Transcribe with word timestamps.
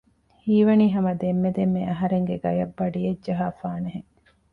ހީވަނީ 0.43 0.85
ހަމަ 0.95 1.11
ދެންމެ 1.21 1.49
ދެންމެ 1.57 1.81
އަހަރެންގެ 1.89 2.35
ގަޔަށް 2.43 2.73
ބަޑިއެއް 2.77 3.21
ޖަހާފާނެހެން 3.25 4.09